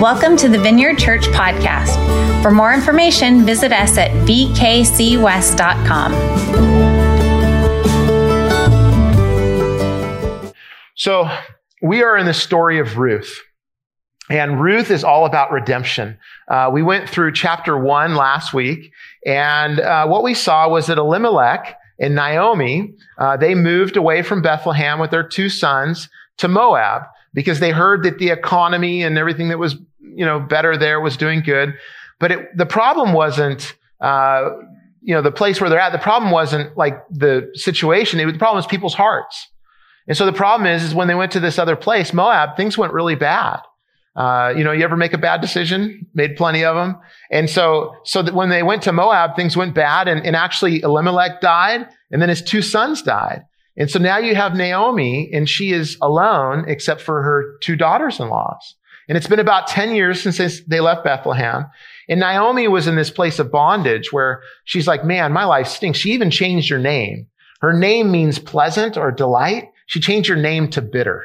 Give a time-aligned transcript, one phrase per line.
[0.00, 2.42] Welcome to the Vineyard Church podcast.
[2.42, 4.52] For more information, visit us at vkcwest.com.
[10.96, 11.30] So,
[11.80, 13.40] we are in the story of Ruth.
[14.28, 16.18] And Ruth is all about redemption.
[16.48, 18.90] Uh, we went through chapter one last week,
[19.24, 24.42] and uh, what we saw was that Elimelech and Naomi, uh, they moved away from
[24.42, 26.08] Bethlehem with their two sons
[26.38, 27.04] to Moab
[27.34, 31.16] because they heard that the economy and everything that was, you know, better there was
[31.16, 31.74] doing good.
[32.20, 34.50] But it, the problem wasn't, uh,
[35.02, 35.92] you know, the place where they're at.
[35.92, 38.20] The problem wasn't like the situation.
[38.20, 39.48] It, the problem was people's hearts.
[40.06, 42.78] And so the problem is, is when they went to this other place, Moab, things
[42.78, 43.60] went really bad.
[44.16, 46.06] Uh, you know, you ever make a bad decision?
[46.14, 46.96] Made plenty of them.
[47.32, 50.82] And so, so that when they went to Moab, things went bad and, and actually
[50.82, 53.44] Elimelech died and then his two sons died.
[53.76, 58.76] And so now you have Naomi and she is alone except for her two daughters-in-laws.
[59.08, 61.66] And it's been about 10 years since they left Bethlehem.
[62.08, 65.98] And Naomi was in this place of bondage where she's like, man, my life stinks.
[65.98, 67.26] She even changed her name.
[67.60, 69.70] Her name means pleasant or delight.
[69.86, 71.24] She changed her name to bitter.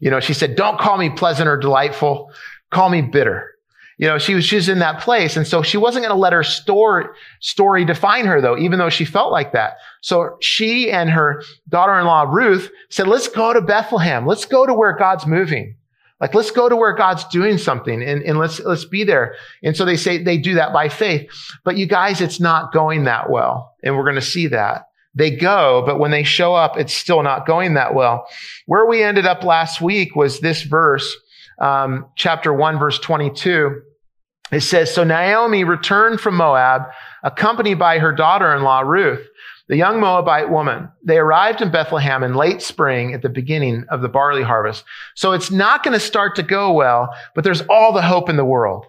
[0.00, 2.32] You know, she said, don't call me pleasant or delightful.
[2.72, 3.51] Call me bitter.
[4.02, 5.36] You know, she was, she's in that place.
[5.36, 7.04] And so she wasn't going to let her story,
[7.38, 9.76] story define her though, even though she felt like that.
[10.00, 14.26] So she and her daughter-in-law, Ruth, said, let's go to Bethlehem.
[14.26, 15.76] Let's go to where God's moving.
[16.20, 19.36] Like, let's go to where God's doing something and, and let's, let's be there.
[19.62, 21.30] And so they say they do that by faith.
[21.62, 23.76] But you guys, it's not going that well.
[23.84, 24.88] And we're going to see that.
[25.14, 28.26] They go, but when they show up, it's still not going that well.
[28.66, 31.16] Where we ended up last week was this verse,
[31.60, 33.82] um, chapter 1, verse 22.
[34.52, 36.82] It says, So Naomi returned from Moab,
[37.22, 39.26] accompanied by her daughter in law, Ruth,
[39.68, 40.90] the young Moabite woman.
[41.02, 44.84] They arrived in Bethlehem in late spring at the beginning of the barley harvest.
[45.14, 48.36] So it's not going to start to go well, but there's all the hope in
[48.36, 48.86] the world.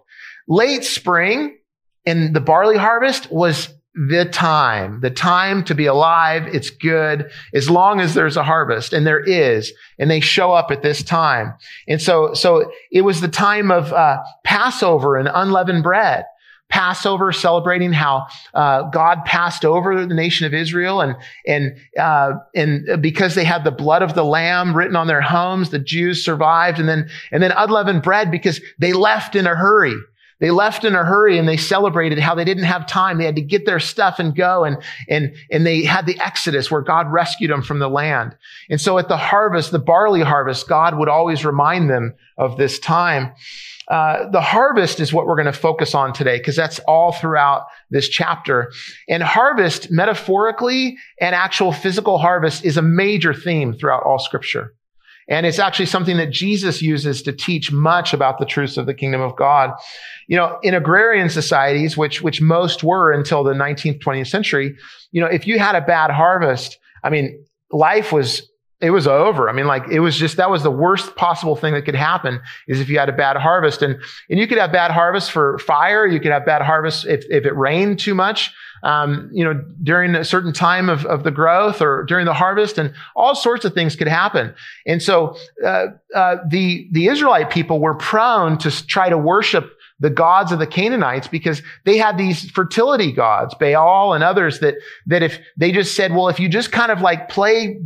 [0.47, 1.58] Late spring
[2.06, 6.48] in the barley harvest was the time, the time to be alive.
[6.54, 10.72] It's good as long as there's a harvest and there is, and they show up
[10.72, 11.54] at this time.
[11.88, 16.26] And so, so it was the time of uh, Passover and unleavened bread.
[16.70, 21.16] Passover, celebrating how uh, God passed over the nation of Israel, and
[21.46, 25.70] and uh, and because they had the blood of the Lamb written on their homes,
[25.70, 29.94] the Jews survived, and then and then unleavened bread because they left in a hurry.
[30.44, 33.18] They left in a hurry and they celebrated how they didn't have time.
[33.18, 34.66] They had to get their stuff and go.
[34.66, 34.76] And,
[35.08, 38.36] and, and they had the Exodus where God rescued them from the land.
[38.70, 42.78] And so at the harvest, the barley harvest, God would always remind them of this
[42.78, 43.31] time.
[43.88, 47.68] Uh, the harvest is what we're going to focus on today because that's all throughout
[47.90, 48.70] this chapter.
[49.08, 54.74] And harvest, metaphorically and actual physical harvest, is a major theme throughout all scripture.
[55.33, 58.94] And it's actually something that Jesus uses to teach much about the truths of the
[58.94, 59.71] kingdom of God.
[60.27, 64.77] You know, in agrarian societies, which, which most were until the 19th, 20th century,
[65.11, 68.47] you know, if you had a bad harvest, I mean, life was,
[68.79, 69.49] it was over.
[69.49, 72.39] I mean, like, it was just, that was the worst possible thing that could happen
[72.67, 73.81] is if you had a bad harvest.
[73.81, 76.05] And, and you could have bad harvest for fire.
[76.05, 80.13] You could have bad harvest if, if it rained too much um, you know, during
[80.13, 83.73] a certain time of, of the growth or during the harvest, and all sorts of
[83.73, 84.53] things could happen.
[84.85, 85.35] And so
[85.66, 90.59] uh, uh, the the Israelite people were prone to try to worship the gods of
[90.59, 94.75] the Canaanites because they had these fertility gods, Baal and others that
[95.07, 97.79] that if they just said, well, if you just kind of like play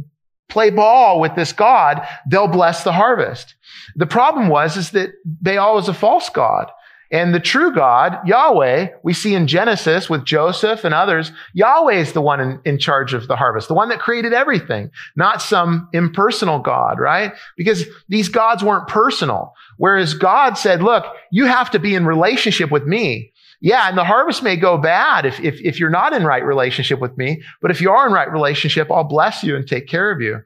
[0.49, 3.53] play ball with this God, they'll bless the harvest.
[3.95, 6.71] The problem was is that Baal was a false god.
[7.11, 12.13] And the true God, Yahweh, we see in Genesis with Joseph and others, Yahweh is
[12.13, 15.87] the one in, in, charge of the harvest, the one that created everything, not some
[15.93, 17.33] impersonal God, right?
[17.55, 19.53] Because these gods weren't personal.
[19.77, 23.31] Whereas God said, look, you have to be in relationship with me.
[23.59, 26.99] Yeah, and the harvest may go bad if, if, if you're not in right relationship
[26.99, 30.11] with me, but if you are in right relationship, I'll bless you and take care
[30.11, 30.41] of you.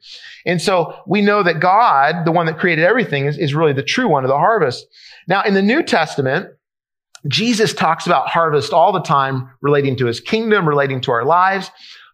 [0.45, 3.83] And so we know that God, the one that created everything, is, is really the
[3.83, 4.85] true one of the harvest.
[5.27, 6.51] Now, in the New Testament,
[7.27, 11.69] Jesus talks about harvest all the time relating to his kingdom, relating to our lives.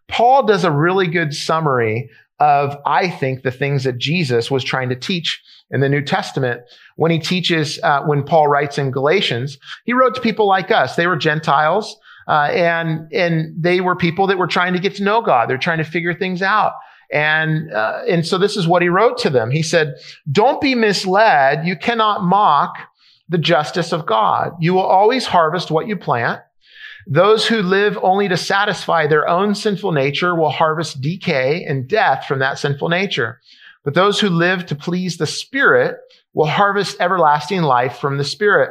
[0.08, 2.10] Paul does a really good summary
[2.40, 6.62] of, I think, the things that Jesus was trying to teach in the New Testament
[6.96, 9.58] when he teaches, uh, when Paul writes in Galatians.
[9.84, 10.96] He wrote to people like us.
[10.96, 15.04] They were Gentiles, uh, and, and they were people that were trying to get to
[15.04, 15.48] know God.
[15.48, 16.72] They're trying to figure things out.
[17.10, 19.50] And, uh, and so this is what he wrote to them.
[19.50, 19.94] He said,
[20.30, 21.66] don't be misled.
[21.66, 22.76] You cannot mock
[23.30, 24.52] the justice of God.
[24.60, 26.40] You will always harvest what you plant.
[27.06, 32.26] Those who live only to satisfy their own sinful nature will harvest decay and death
[32.26, 33.40] from that sinful nature.
[33.88, 35.96] But those who live to please the Spirit
[36.34, 38.70] will harvest everlasting life from the Spirit.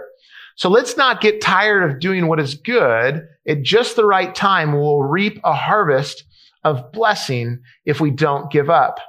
[0.57, 3.27] So let's not get tired of doing what is good.
[3.47, 6.23] At just the right time, we'll reap a harvest
[6.63, 8.99] of blessing if we don't give up.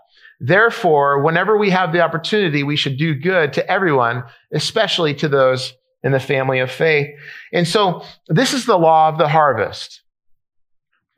[0.40, 5.74] Therefore, whenever we have the opportunity, we should do good to everyone, especially to those
[6.02, 7.08] in the family of faith.
[7.52, 10.00] And so this is the law of the harvest.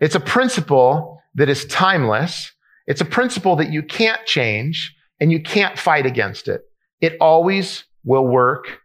[0.01, 2.51] It's a principle that is timeless.
[2.91, 6.63] It's a principle that you can't change and you can't fight against it.
[7.01, 8.81] It always will work.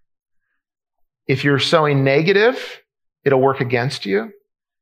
[1.25, 2.83] If you're sowing negative,
[3.23, 4.31] it'll work against you.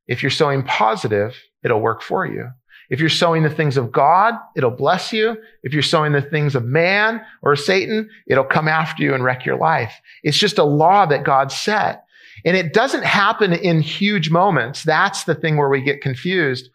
[0.06, 2.50] If you're sowing positive, it'll work for you.
[2.90, 5.38] If you're sowing the things of God, it'll bless you.
[5.62, 9.46] If you're sowing the things of man or Satan, it'll come after you and wreck
[9.46, 10.02] your life.
[10.22, 12.04] It's just a law that God set.
[12.44, 14.82] And it doesn't happen in huge moments.
[14.82, 16.68] That's the thing where we get confused.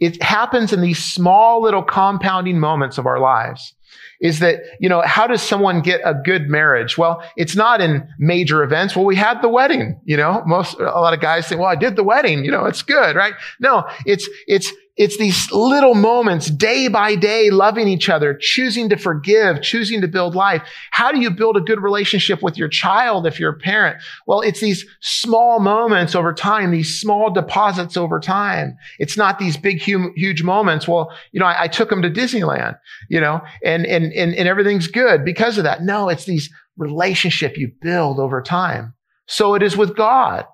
[0.00, 3.74] It happens in these small little compounding moments of our lives
[4.20, 6.98] is that, you know, how does someone get a good marriage?
[6.98, 8.94] Well, it's not in major events.
[8.94, 11.76] Well, we had the wedding, you know, most, a lot of guys say, well, I
[11.76, 13.34] did the wedding, you know, it's good, right?
[13.60, 18.98] No, it's, it's, it's these little moments day by day, loving each other, choosing to
[18.98, 20.62] forgive, choosing to build life.
[20.90, 23.96] How do you build a good relationship with your child if you're a parent?
[24.26, 28.76] Well, it's these small moments over time, these small deposits over time.
[28.98, 30.86] It's not these big, huge moments.
[30.86, 34.46] Well, you know, I, I took them to Disneyland, you know, and, and, and, and
[34.46, 35.82] everything's good because of that.
[35.82, 38.92] No, it's these relationship you build over time.
[39.26, 40.44] So it is with God.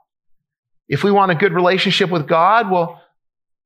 [0.88, 3.02] If we want a good relationship with God, well,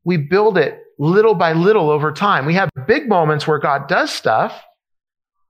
[0.04, 2.46] we build it little by little over time.
[2.46, 4.62] We have big moments where God does stuff,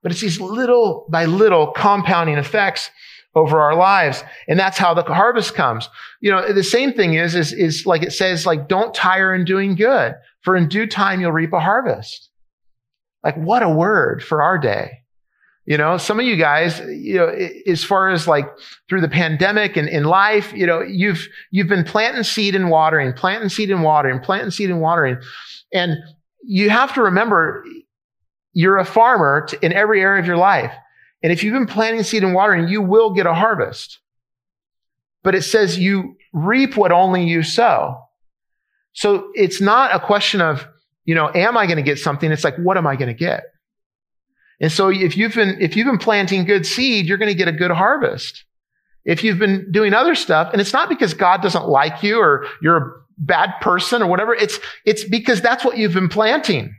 [0.03, 2.91] but it's these little by little compounding effects
[3.35, 4.25] over our lives.
[4.49, 5.89] And that's how the harvest comes.
[6.21, 9.45] You know, the same thing is, is, is like it says, like, don't tire in
[9.45, 12.31] doing good, for in due time you'll reap a harvest.
[13.23, 15.00] Like, what a word for our day.
[15.71, 18.45] You know, some of you guys, you know, as far as like
[18.89, 23.13] through the pandemic and in life, you know, you've, you've been planting seed and watering,
[23.13, 25.19] planting seed and watering, planting seed and watering.
[25.73, 25.97] And
[26.43, 27.65] you have to remember
[28.53, 30.73] you're a farmer in every area of your life.
[31.23, 34.01] And if you've been planting seed and watering, you will get a harvest.
[35.23, 38.09] But it says you reap what only you sow.
[38.93, 40.67] So it's not a question of,
[41.05, 42.33] you know, am I going to get something?
[42.33, 43.45] It's like, what am I going to get?
[44.61, 47.49] And so if you've been, if you've been planting good seed, you're going to get
[47.49, 48.45] a good harvest.
[49.05, 52.47] If you've been doing other stuff, and it's not because God doesn't like you or
[52.61, 56.77] you're a bad person or whatever, it's, it's because that's what you've been planting.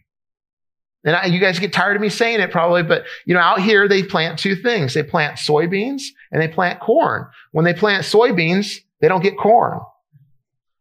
[1.03, 3.61] And I, you guys get tired of me saying it probably, but you know, out
[3.61, 4.93] here they plant two things.
[4.93, 7.25] They plant soybeans and they plant corn.
[7.51, 9.79] When they plant soybeans, they don't get corn.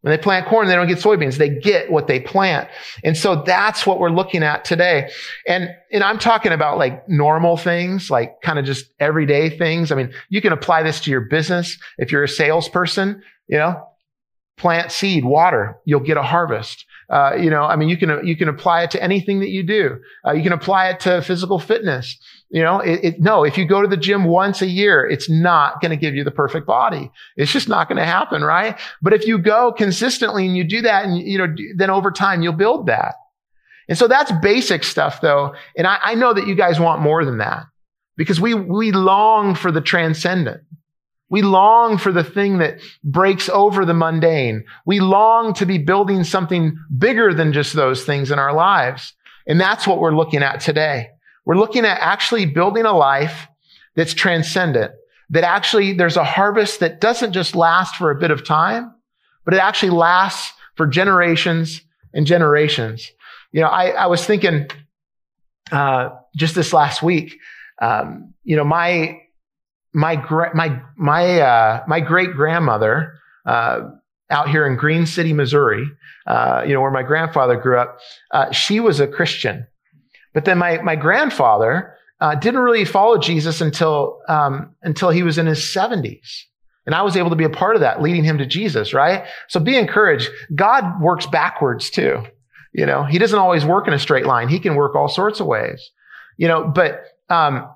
[0.02, 1.36] When they plant corn, they don't get soybeans.
[1.36, 2.68] They get what they plant.
[3.04, 5.10] And so that's what we're looking at today.
[5.46, 9.92] And, and I'm talking about like normal things, like kind of just everyday things.
[9.92, 11.76] I mean, you can apply this to your business.
[11.98, 13.86] If you're a salesperson, you know,
[14.56, 16.86] plant seed, water, you'll get a harvest.
[17.10, 19.62] Uh, you know, I mean, you can, you can apply it to anything that you
[19.62, 19.98] do.
[20.26, 22.18] Uh, you can apply it to physical fitness.
[22.52, 25.30] You know, it, it, no, if you go to the gym once a year, it's
[25.30, 27.10] not going to give you the perfect body.
[27.36, 28.76] It's just not going to happen, right?
[29.00, 32.42] But if you go consistently and you do that and, you know, then over time
[32.42, 33.14] you'll build that.
[33.88, 35.54] And so that's basic stuff though.
[35.76, 37.66] And I, I know that you guys want more than that
[38.16, 40.62] because we, we long for the transcendent.
[41.28, 44.64] We long for the thing that breaks over the mundane.
[44.84, 49.12] We long to be building something bigger than just those things in our lives.
[49.46, 51.10] And that's what we're looking at today.
[51.50, 53.48] We're looking at actually building a life
[53.96, 54.92] that's transcendent,
[55.30, 58.94] that actually there's a harvest that doesn't just last for a bit of time,
[59.44, 61.82] but it actually lasts for generations
[62.14, 63.10] and generations.
[63.50, 64.68] You know, I, I was thinking
[65.72, 67.36] uh, just this last week,
[67.82, 69.20] um, you know, my
[69.92, 73.14] my my my uh, my great grandmother
[73.44, 73.90] uh,
[74.30, 75.84] out here in Green City, Missouri,
[76.28, 77.98] uh, you know, where my grandfather grew up,
[78.30, 79.66] uh, she was a Christian.
[80.32, 85.38] But then my, my grandfather uh, didn't really follow Jesus until, um, until he was
[85.38, 86.42] in his 70s.
[86.86, 89.24] And I was able to be a part of that, leading him to Jesus, right?
[89.48, 90.30] So be encouraged.
[90.54, 92.24] God works backwards too.
[92.72, 94.48] You know, he doesn't always work in a straight line.
[94.48, 95.90] He can work all sorts of ways.
[96.36, 97.68] You know, but, um,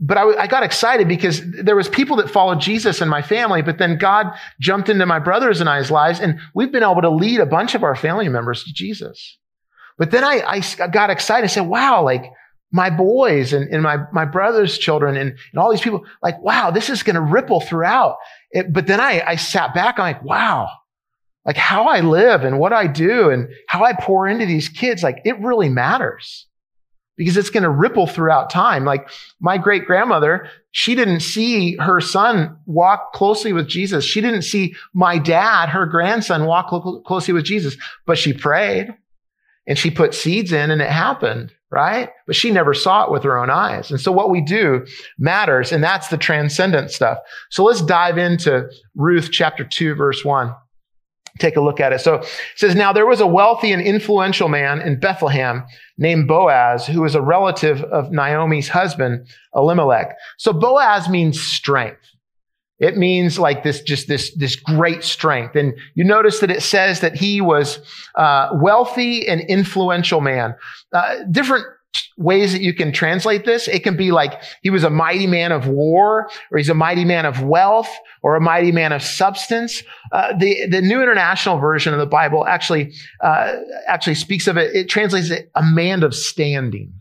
[0.00, 3.62] but I, I, got excited because there was people that followed Jesus in my family,
[3.62, 7.10] but then God jumped into my brothers and I's lives, and we've been able to
[7.10, 9.38] lead a bunch of our family members to Jesus.
[9.98, 11.44] But then I, I got excited.
[11.44, 12.30] I said, wow, like
[12.70, 16.70] my boys and, and my, my brother's children and, and all these people, like, wow,
[16.70, 18.16] this is going to ripple throughout.
[18.52, 19.98] It, but then I, I sat back.
[19.98, 20.68] I'm like, wow,
[21.44, 25.02] like how I live and what I do and how I pour into these kids,
[25.02, 26.46] like it really matters.
[27.18, 28.84] because it's going to ripple throughout time.
[28.84, 34.04] Like my great grandmother, she didn't see her son walk closely with Jesus.
[34.04, 36.68] She didn't see my dad, her grandson, walk
[37.04, 37.76] closely with Jesus,
[38.06, 38.94] but she prayed
[39.68, 42.08] and she put seeds in and it happened, right?
[42.26, 43.90] But she never saw it with her own eyes.
[43.90, 44.84] And so what we do
[45.18, 45.70] matters.
[45.70, 47.18] And that's the transcendent stuff.
[47.50, 50.54] So let's dive into Ruth chapter two, verse one
[51.38, 52.00] take a look at it.
[52.00, 55.64] So it says, Now there was a wealthy and influential man in Bethlehem
[55.96, 60.16] named Boaz, who was a relative of Naomi's husband, Elimelech.
[60.36, 62.00] So Boaz means strength.
[62.78, 65.56] It means like this, just this, this great strength.
[65.56, 67.80] And you notice that it says that he was
[68.14, 70.54] uh, wealthy and influential man.
[70.92, 71.66] Uh, different
[72.16, 73.68] ways that you can translate this.
[73.68, 77.04] It can be like he was a mighty man of war, or he's a mighty
[77.04, 77.90] man of wealth,
[78.22, 79.82] or a mighty man of substance.
[80.12, 82.92] Uh, the the New International Version of the Bible actually
[83.22, 83.54] uh,
[83.86, 84.74] actually speaks of it.
[84.74, 86.92] It translates it a man of standing.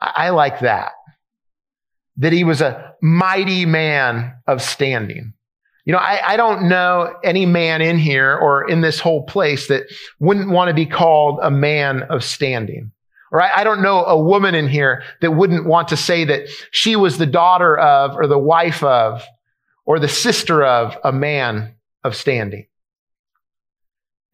[0.00, 0.92] I, I like that.
[2.20, 5.34] That he was a mighty man of standing.
[5.84, 9.68] You know, I, I, don't know any man in here or in this whole place
[9.68, 9.84] that
[10.20, 12.92] wouldn't want to be called a man of standing.
[13.32, 13.50] Right?
[13.54, 17.16] I don't know a woman in here that wouldn't want to say that she was
[17.16, 19.24] the daughter of or the wife of
[19.84, 21.74] or the sister of a man
[22.04, 22.66] of standing.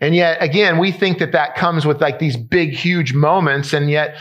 [0.00, 3.72] And yet, again, we think that that comes with like these big, huge moments.
[3.72, 4.18] And yet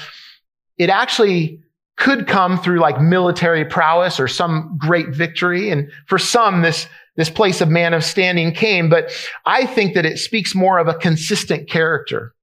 [0.77, 1.61] it actually
[1.97, 5.69] could come through like military prowess or some great victory.
[5.69, 9.11] And for some, this, this place of man of standing came, but
[9.45, 12.33] I think that it speaks more of a consistent character.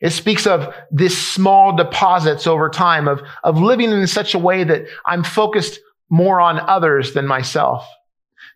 [0.00, 4.64] It speaks of this small deposits over time of, of living in such a way
[4.64, 5.78] that I'm focused
[6.10, 7.88] more on others than myself.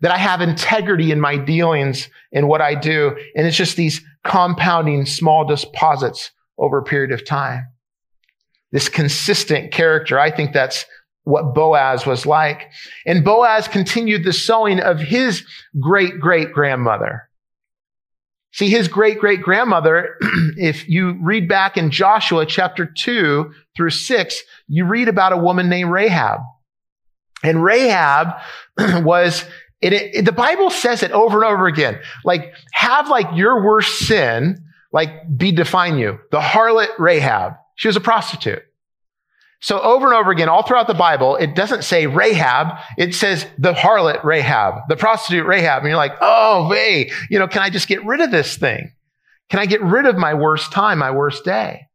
[0.02, 3.16] That I have integrity in my dealings in what I do.
[3.34, 7.66] And it's just these compounding small deposits over a period of time.
[8.76, 10.18] This consistent character.
[10.18, 10.84] I think that's
[11.24, 12.70] what Boaz was like.
[13.06, 15.46] And Boaz continued the sowing of his
[15.80, 17.30] great great grandmother.
[18.52, 20.18] See, his great great grandmother,
[20.58, 25.70] if you read back in Joshua chapter 2 through 6, you read about a woman
[25.70, 26.40] named Rahab.
[27.42, 28.38] And Rahab
[28.78, 29.46] was,
[29.80, 31.98] it, it, the Bible says it over and over again.
[32.26, 36.18] Like, have like your worst sin, like be define you.
[36.30, 37.54] The harlot Rahab.
[37.76, 38.62] She was a prostitute.
[39.60, 42.78] So over and over again, all throughout the Bible, it doesn't say Rahab.
[42.98, 45.82] It says the harlot Rahab, the prostitute Rahab.
[45.82, 48.92] And you're like, oh, hey, you know, can I just get rid of this thing?
[49.48, 51.88] Can I get rid of my worst time, my worst day?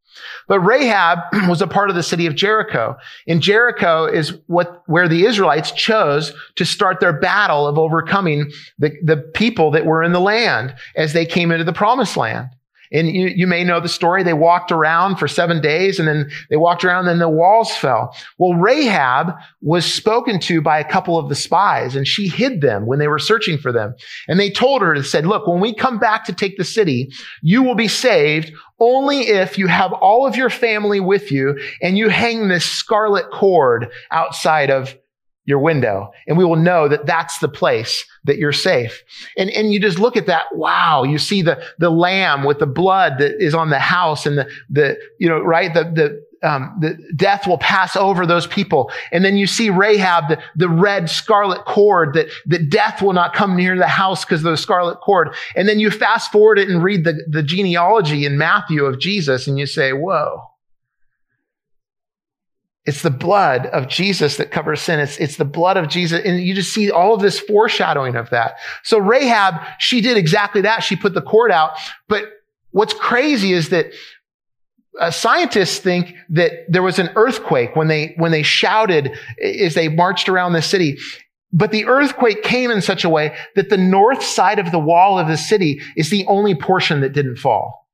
[0.47, 2.97] But Rahab was a part of the city of Jericho.
[3.27, 8.91] And Jericho is what, where the Israelites chose to start their battle of overcoming the,
[9.03, 12.50] the people that were in the land as they came into the promised land.
[12.91, 14.24] And you, you may know the story.
[14.24, 17.75] They walked around for seven days and then they walked around and then the walls
[17.75, 18.15] fell.
[18.38, 22.86] Well, Rahab was spoken to by a couple of the spies and she hid them
[22.86, 23.95] when they were searching for them.
[24.27, 27.12] And they told her, to said, look, when we come back to take the city,
[27.41, 31.98] you will be saved only if you have all of your family with you and
[31.98, 34.95] you hang this scarlet cord outside of
[35.45, 39.03] your window and we will know that that's the place that you're safe.
[39.38, 40.45] And, and you just look at that.
[40.53, 41.03] Wow.
[41.03, 44.50] You see the, the lamb with the blood that is on the house and the,
[44.69, 45.74] the, you know, right?
[45.74, 48.91] The, the, um, the death will pass over those people.
[49.12, 53.33] And then you see Rahab, the, the red scarlet cord that, that death will not
[53.33, 55.33] come near the house because of the scarlet cord.
[55.55, 59.48] And then you fast forward it and read the, the genealogy in Matthew of Jesus
[59.48, 60.50] and you say, whoa.
[62.85, 65.00] It's the blood of Jesus that covers sin.
[65.00, 66.21] It's, it's the blood of Jesus.
[66.25, 68.55] And you just see all of this foreshadowing of that.
[68.83, 70.83] So Rahab, she did exactly that.
[70.83, 71.73] She put the cord out.
[72.07, 72.25] But
[72.71, 73.91] what's crazy is that
[75.00, 79.88] uh, scientists think that there was an earthquake when they, when they shouted as they
[79.88, 80.97] marched around the city.
[81.53, 85.19] But the earthquake came in such a way that the north side of the wall
[85.19, 87.88] of the city is the only portion that didn't fall.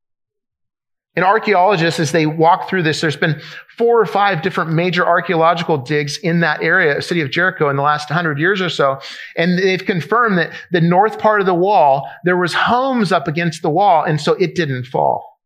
[1.17, 3.41] And archaeologists, as they walk through this, there's been
[3.75, 7.81] four or five different major archaeological digs in that area, city of Jericho, in the
[7.81, 8.99] last hundred years or so.
[9.35, 13.63] And they've confirmed that the north part of the wall, there was homes up against
[13.63, 15.39] the wall, and so it didn't fall.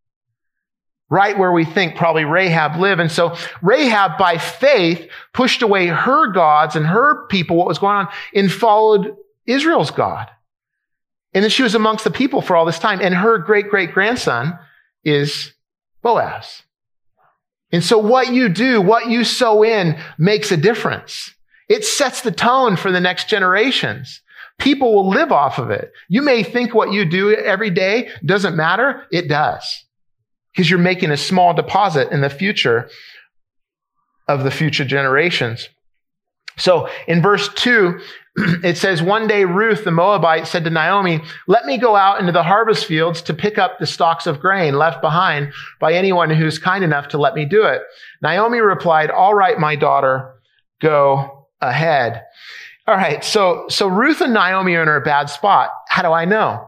[1.10, 3.00] Right where we think probably Rahab lived.
[3.00, 7.96] And so Rahab, by faith, pushed away her gods and her people, what was going
[7.96, 10.30] on, and followed Israel's God.
[11.34, 13.00] And then she was amongst the people for all this time.
[13.02, 14.60] And her great great grandson
[15.06, 15.54] is
[16.04, 16.64] Boaz.
[17.72, 21.34] And so what you do, what you sow in makes a difference.
[21.70, 24.22] It sets the tone for the next generations.
[24.60, 25.92] People will live off of it.
[26.10, 29.04] You may think what you do every day doesn't matter.
[29.12, 29.86] It does.
[30.54, 32.90] because you're making a small deposit in the future
[34.28, 35.70] of the future generations.
[36.58, 38.00] So in verse two,
[38.64, 42.32] it says, one day Ruth, the Moabite, said to Naomi, let me go out into
[42.32, 46.58] the harvest fields to pick up the stalks of grain left behind by anyone who's
[46.58, 47.82] kind enough to let me do it.
[48.22, 50.34] Naomi replied, all right, my daughter,
[50.82, 52.24] go ahead.
[52.88, 53.24] All right.
[53.24, 55.70] So, so Ruth and Naomi are in a bad spot.
[55.90, 56.68] How do I know?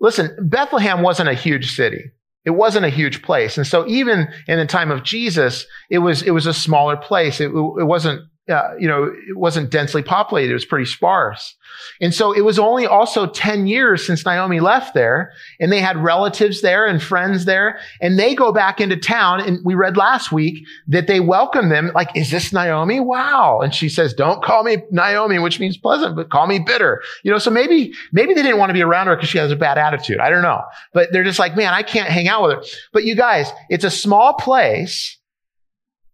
[0.00, 2.12] Listen, Bethlehem wasn't a huge city.
[2.44, 3.58] It wasn't a huge place.
[3.58, 7.38] And so even in the time of Jesus, it was, it was a smaller place.
[7.40, 10.50] It, it wasn't uh, you know, it wasn't densely populated.
[10.50, 11.54] It was pretty sparse.
[12.00, 15.96] And so it was only also 10 years since Naomi left there and they had
[15.96, 19.40] relatives there and friends there and they go back into town.
[19.40, 23.00] And we read last week that they welcome them like, is this Naomi?
[23.00, 23.60] Wow.
[23.62, 27.02] And she says, don't call me Naomi, which means pleasant, but call me bitter.
[27.22, 29.52] You know, so maybe, maybe they didn't want to be around her because she has
[29.52, 30.18] a bad attitude.
[30.18, 32.62] I don't know, but they're just like, man, I can't hang out with her.
[32.92, 35.19] But you guys, it's a small place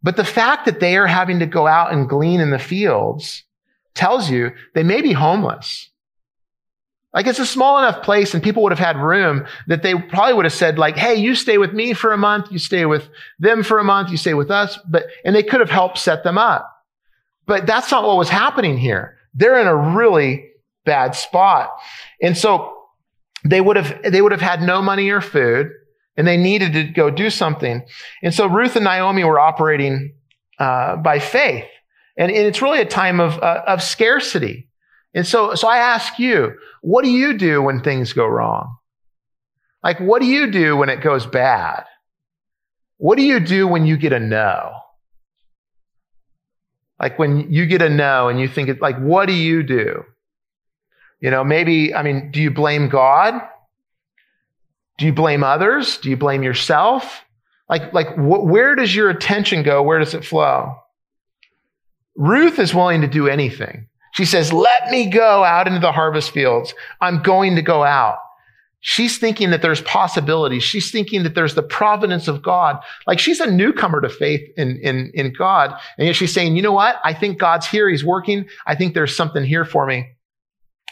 [0.07, 3.43] but the fact that they are having to go out and glean in the fields
[3.97, 5.91] tells you they may be homeless.
[7.13, 10.35] Like it's a small enough place and people would have had room that they probably
[10.35, 12.53] would have said like, Hey, you stay with me for a month.
[12.53, 13.09] You stay with
[13.41, 14.13] them for a month.
[14.13, 14.79] You stay with us.
[14.89, 16.73] But, and they could have helped set them up.
[17.45, 19.17] But that's not what was happening here.
[19.35, 20.53] They're in a really
[20.85, 21.71] bad spot.
[22.23, 22.77] And so
[23.45, 25.73] they would have, they would have had no money or food
[26.17, 27.83] and they needed to go do something.
[28.23, 30.15] And so Ruth and Naomi were operating
[30.59, 31.67] uh, by faith.
[32.17, 34.69] And, and, it's really a time of, uh, of scarcity.
[35.15, 38.77] And so, so I ask you, what do you do when things go wrong?
[39.83, 41.85] Like, what do you do when it goes bad?
[42.97, 44.73] What do you do when you get a no?
[46.99, 50.05] Like when you get a no and you think it, like, what do you do?
[51.21, 53.35] You know, maybe, I mean, do you blame God?
[54.99, 55.99] Do you blame others?
[55.99, 57.23] Do you blame yourself?
[57.69, 59.83] Like, like wh- where does your attention go?
[59.83, 60.75] Where does it flow?
[62.17, 63.89] Ruth is willing to do anything.
[64.13, 66.73] She says, let me go out into the harvest fields.
[67.03, 68.17] I'm going to go out.
[68.81, 70.63] She's thinking that there's possibilities.
[70.63, 72.79] She's thinking that there's the providence of God.
[73.07, 75.75] Like she's a newcomer to faith in, in, in God.
[75.99, 76.97] And yet she's saying, you know what?
[77.05, 77.91] I think God's here.
[77.91, 78.47] He's working.
[78.67, 80.16] I think there's something here for me.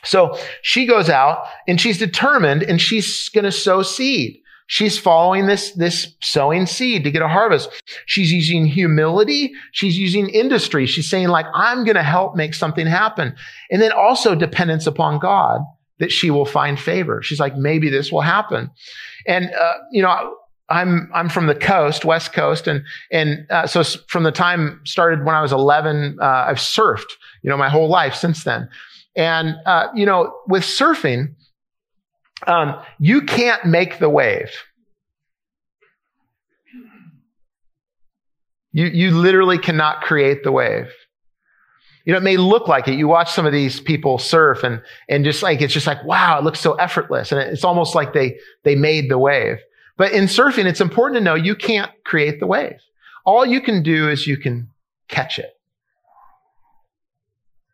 [0.05, 4.41] So she goes out and she's determined and she's going to sow seed.
[4.67, 7.69] She's following this, this sowing seed to get a harvest.
[8.07, 9.53] She's using humility.
[9.73, 10.87] She's using industry.
[10.87, 13.35] She's saying like, I'm going to help make something happen.
[13.71, 15.61] And then also dependence upon God
[15.99, 17.23] that she will find favor.
[17.23, 18.71] She's like, maybe this will happen.
[19.27, 20.35] And, uh, you know,
[20.71, 25.25] I'm I'm from the coast, West Coast, and and uh, so from the time started
[25.25, 27.05] when I was 11, uh, I've surfed,
[27.43, 28.69] you know, my whole life since then.
[29.17, 31.35] And, uh, you know, with surfing,
[32.47, 34.51] um, you can't make the wave.
[38.73, 40.93] You, you literally cannot create the wave.
[42.05, 42.99] You know, it may look like it.
[42.99, 46.39] You watch some of these people surf and, and just like, it's just like, wow,
[46.39, 47.33] it looks so effortless.
[47.33, 49.59] And it's almost like they, they made the wave.
[49.97, 52.81] But in surfing, it's important to know you can't create the wave.
[53.25, 54.69] All you can do is you can
[55.09, 55.54] catch it.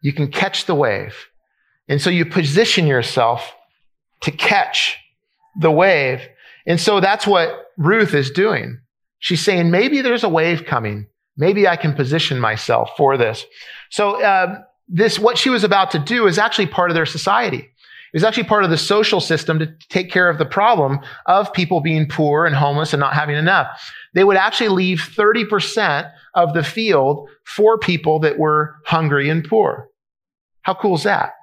[0.00, 1.14] You can catch the wave.
[1.88, 3.54] And so you position yourself
[4.22, 4.98] to catch
[5.58, 6.20] the wave.
[6.66, 8.80] And so that's what Ruth is doing.
[9.18, 11.06] She's saying, maybe there's a wave coming.
[11.36, 13.44] Maybe I can position myself for this.
[13.90, 17.58] So, uh, this, what she was about to do is actually part of their society.
[17.58, 21.52] It was actually part of the social system to take care of the problem of
[21.52, 23.68] people being poor and homeless and not having enough.
[24.14, 29.89] They would actually leave 30% of the field for people that were hungry and poor.
[30.62, 31.34] How cool is that?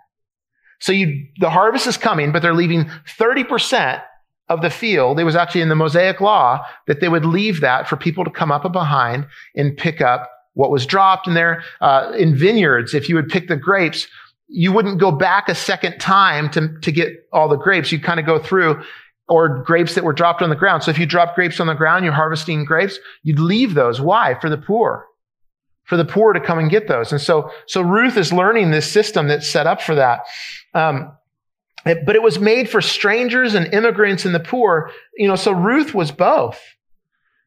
[0.80, 4.02] So you, the harvest is coming, but they're leaving 30%
[4.50, 5.20] of the field.
[5.20, 8.32] It was actually in the Mosaic law that they would leave that for people to
[8.32, 11.64] come up and behind and pick up what was dropped in there.
[11.82, 14.08] Uh, in vineyards, if you would pick the grapes,
[14.48, 17.92] you wouldn't go back a second time to, to get all the grapes.
[17.92, 18.82] You'd kind of go through
[19.28, 20.84] or grapes that were dropped on the ground.
[20.84, 24.00] So if you drop grapes on the ground, you're harvesting grapes, you'd leave those.
[24.00, 24.40] Why?
[24.40, 25.06] For the poor.
[25.88, 27.12] For the poor to come and get those.
[27.14, 30.26] And so, so Ruth is learning this system that's set up for that.
[30.74, 31.14] Um,
[31.86, 34.92] but it was made for strangers and immigrants and the poor.
[35.16, 36.60] You know, so Ruth was both.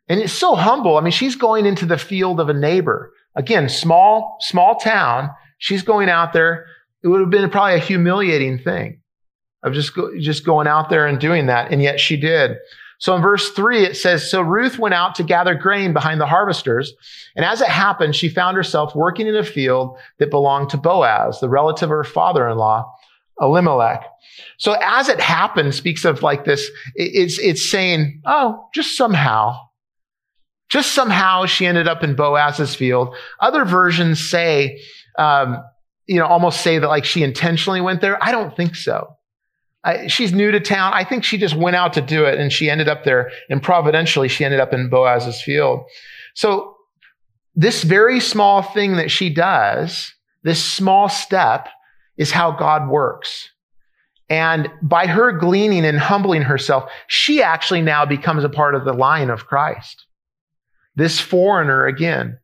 [0.09, 0.97] And it's so humble.
[0.97, 3.13] I mean, she's going into the field of a neighbor.
[3.37, 5.31] Again, small, small town.
[5.59, 6.67] She's going out there.
[7.03, 9.03] It would have been probably a humiliating thing
[9.63, 11.71] of just, go, just going out there and doing that.
[11.71, 12.57] And yet she did.
[13.01, 16.27] So in verse three, it says, So Ruth went out to gather grain behind the
[16.27, 16.93] harvesters.
[17.35, 21.41] And as it happened, she found herself working in a field that belonged to Boaz,
[21.41, 22.87] the relative of her father-in-law
[23.41, 24.05] Elimelech.
[24.59, 29.57] So as it happened speaks of like this, it's, it's saying, oh, just somehow,
[30.69, 33.17] just somehow she ended up in Boaz's field.
[33.41, 34.83] Other versions say,
[35.19, 35.65] um,
[36.07, 38.23] you know, almost say that like she intentionally went there.
[38.23, 39.17] I don't think so.
[39.83, 40.93] I, she's new to town.
[40.95, 43.63] I think she just went out to do it and she ended up there and
[43.63, 45.85] providentially she ended up in Boaz's field.
[46.35, 46.77] So
[47.55, 51.69] this very small thing that she does, this small step
[52.17, 53.51] is how God works.
[54.29, 58.93] And by her gleaning and humbling herself, she actually now becomes a part of the
[58.93, 60.07] line of Christ.
[60.95, 62.39] This foreigner again.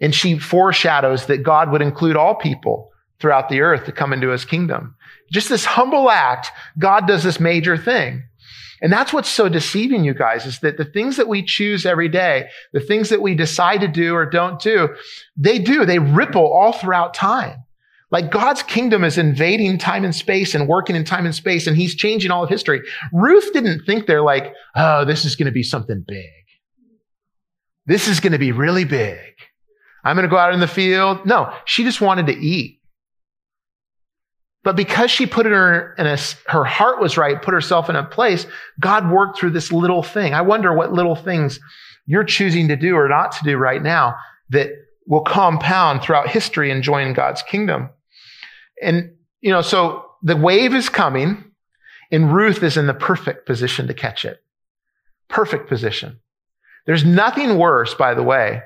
[0.00, 4.28] And she foreshadows that God would include all people throughout the earth to come into
[4.28, 4.95] his kingdom.
[5.32, 8.24] Just this humble act, God does this major thing.
[8.82, 12.08] And that's what's so deceiving, you guys, is that the things that we choose every
[12.08, 14.94] day, the things that we decide to do or don't do,
[15.36, 15.86] they do.
[15.86, 17.64] They ripple all throughout time.
[18.10, 21.76] Like God's kingdom is invading time and space and working in time and space, and
[21.76, 22.82] he's changing all of history.
[23.12, 26.24] Ruth didn't think they're like, oh, this is going to be something big.
[27.86, 29.18] This is going to be really big.
[30.04, 31.26] I'm going to go out in the field.
[31.26, 32.75] No, she just wanted to eat.
[34.66, 38.02] But because she put her, in a, her heart was right, put herself in a
[38.02, 38.48] place,
[38.80, 40.34] God worked through this little thing.
[40.34, 41.60] I wonder what little things
[42.04, 44.16] you're choosing to do or not to do right now
[44.50, 44.70] that
[45.06, 47.90] will compound throughout history and join God's kingdom.
[48.82, 51.44] And, you know, so the wave is coming
[52.10, 54.42] and Ruth is in the perfect position to catch it.
[55.28, 56.18] Perfect position.
[56.86, 58.62] There's nothing worse, by the way,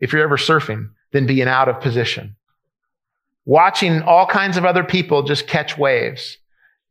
[0.00, 2.36] if you're ever surfing than being out of position
[3.44, 6.38] watching all kinds of other people just catch waves.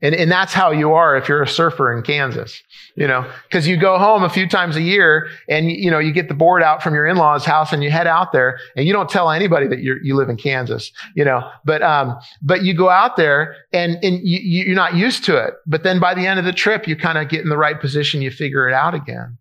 [0.02, 2.62] And, and that's how you are if you're a surfer in Kansas,
[2.98, 6.12] you know, because you go home a few times a year and, you know, you
[6.12, 8.92] get the board out from your in-laws house and you head out there and you
[8.92, 12.76] don't tell anybody that you you live in Kansas, you know, but, um, but you
[12.76, 15.54] go out there and, and you, you're not used to it.
[15.66, 17.80] But then by the end of the trip, you kind of get in the right
[17.80, 18.22] position.
[18.22, 19.38] You figure it out again.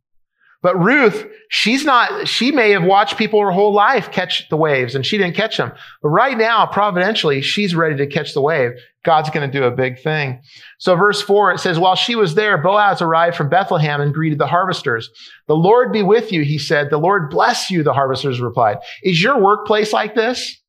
[0.63, 4.95] But Ruth, she's not, she may have watched people her whole life catch the waves
[4.95, 5.73] and she didn't catch them.
[6.01, 8.71] But right now, providentially, she's ready to catch the wave.
[9.05, 10.41] God's going to do a big thing.
[10.79, 14.39] So verse four, it says, while she was there, Boaz arrived from Bethlehem and greeted
[14.39, 15.11] the harvesters.
[15.49, 16.91] The Lord be with you, he said.
[16.91, 18.79] The Lord bless you, the harvesters replied.
[19.03, 20.62] Is your workplace like this?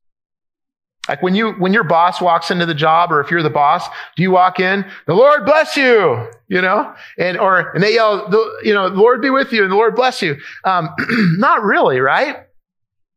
[1.08, 3.86] Like when you, when your boss walks into the job, or if you're the boss,
[4.16, 8.30] do you walk in, the Lord bless you, you know, and, or, and they yell,
[8.30, 10.38] the, you know, the Lord be with you and the Lord bless you.
[10.64, 10.90] Um,
[11.38, 12.38] not really, right?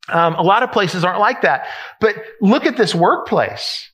[0.08, 1.66] Um, a lot of places aren't like that.
[2.00, 3.90] But look at this workplace.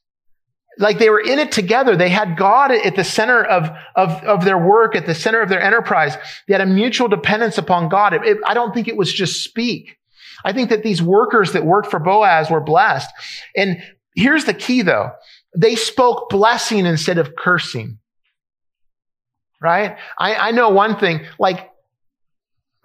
[0.78, 1.94] Like they were in it together.
[1.94, 5.50] They had God at the center of, of, of their work, at the center of
[5.50, 6.16] their enterprise.
[6.48, 8.14] They had a mutual dependence upon God.
[8.14, 9.98] It, it, I don't think it was just speak.
[10.44, 13.10] I think that these workers that worked for Boaz were blessed.
[13.56, 13.82] And
[14.14, 15.10] here's the key though.
[15.56, 17.98] They spoke blessing instead of cursing.
[19.60, 19.96] Right?
[20.18, 21.70] I, I know one thing, like,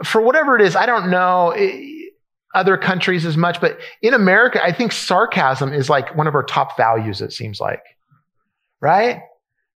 [0.03, 2.09] for whatever it is, I don't know eh,
[2.53, 6.43] other countries as much, but in America, I think sarcasm is like one of our
[6.43, 7.81] top values, it seems like.
[8.79, 9.21] Right?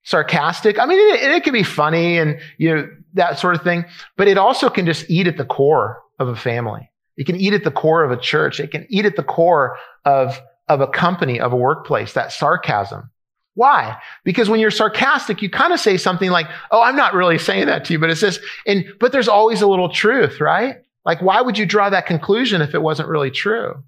[0.04, 0.78] Sarcastic.
[0.78, 4.28] I mean, it, it can be funny and, you know, that sort of thing, but
[4.28, 6.91] it also can just eat at the core of a family.
[7.22, 8.60] It can eat at the core of a church.
[8.60, 13.12] It can eat at the core of, of a company, of a workplace, that sarcasm.
[13.54, 14.02] Why?
[14.24, 17.68] Because when you're sarcastic, you kind of say something like, Oh, I'm not really saying
[17.68, 20.78] that to you, but it's this, and, but there's always a little truth, right?
[21.06, 23.84] Like, why would you draw that conclusion if it wasn't really true?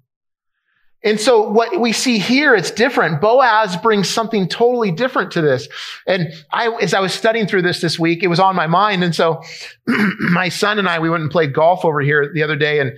[1.04, 3.20] And so what we see here, it's different.
[3.20, 5.68] Boaz brings something totally different to this.
[6.06, 9.04] And I, as I was studying through this this week, it was on my mind.
[9.04, 9.42] And so
[9.86, 12.92] my son and I, we went and played golf over here the other day and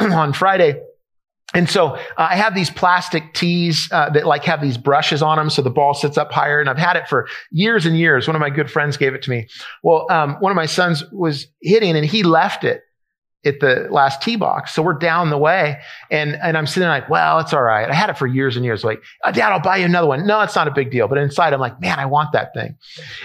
[0.00, 0.80] on Friday.
[1.54, 5.36] And so uh, I have these plastic tees uh, that like have these brushes on
[5.36, 6.60] them, so the ball sits up higher.
[6.60, 8.26] And I've had it for years and years.
[8.26, 9.48] One of my good friends gave it to me.
[9.82, 12.82] Well, um, one of my sons was hitting, and he left it
[13.44, 14.74] at the last tee box.
[14.74, 17.90] So we're down the way and, and I'm sitting like, well, it's all right.
[17.90, 18.84] I had it for years and years.
[18.84, 20.26] Like, oh, dad, I'll buy you another one.
[20.26, 21.08] No, it's not a big deal.
[21.08, 22.76] But inside I'm like, man, I want that thing.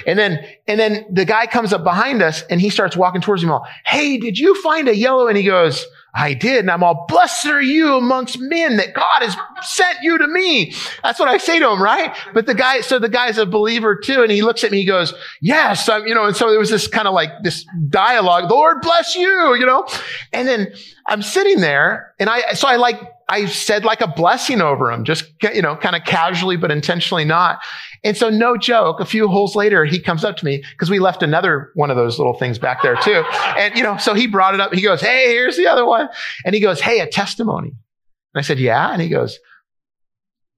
[0.07, 3.43] And then, and then the guy comes up behind us and he starts walking towards
[3.43, 5.27] me all, Hey, did you find a yellow?
[5.27, 6.59] And he goes, I did.
[6.59, 10.73] And I'm all, blessed are you amongst men that God has sent you to me.
[11.03, 12.15] That's what I say to him, right?
[12.33, 14.23] But the guy, so the guy's a believer too.
[14.23, 16.69] And he looks at me, he goes, yes, I'm, you know, and so there was
[16.69, 19.87] this kind of like this dialogue, Lord bless you, you know?
[20.33, 20.73] And then
[21.05, 25.03] I'm sitting there and I, so I like, I said like a blessing over him,
[25.03, 27.59] just, you know, kind of casually, but intentionally not.
[28.03, 30.99] And so no joke, a few holes later, he comes up to me because we
[30.99, 33.23] left another one of those little things back there too.
[33.57, 34.73] And, you know, so he brought it up.
[34.73, 36.07] He goes, Hey, here's the other one.
[36.45, 37.69] And he goes, Hey, a testimony.
[37.69, 38.91] And I said, Yeah.
[38.91, 39.39] And he goes,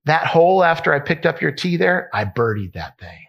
[0.06, 3.26] that hole after I picked up your tee there, I birdied that thing.